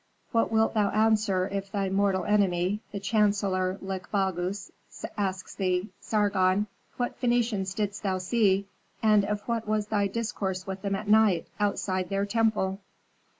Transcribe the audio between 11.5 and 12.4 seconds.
outside their